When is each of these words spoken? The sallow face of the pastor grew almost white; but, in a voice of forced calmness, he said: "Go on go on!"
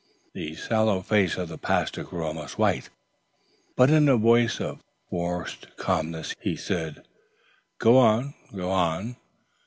The 0.33 0.55
sallow 0.55 1.01
face 1.03 1.37
of 1.37 1.47
the 1.49 1.59
pastor 1.59 2.03
grew 2.03 2.25
almost 2.25 2.57
white; 2.57 2.89
but, 3.75 3.91
in 3.91 4.09
a 4.09 4.17
voice 4.17 4.59
of 4.59 4.81
forced 5.11 5.77
calmness, 5.77 6.33
he 6.41 6.55
said: 6.55 7.03
"Go 7.77 7.99
on 7.99 8.33
go 8.55 8.71
on!" 8.71 9.17